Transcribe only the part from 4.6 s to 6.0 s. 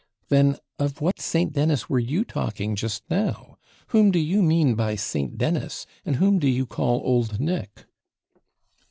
by St. Dennis,